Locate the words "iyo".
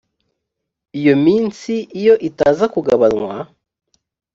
0.99-1.13, 1.99-2.13